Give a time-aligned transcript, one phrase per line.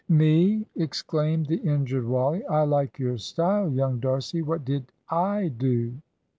[0.09, 5.93] "Me?" exclaimed the injured Wally; "I like your style, young D'Arcy; what did I do?"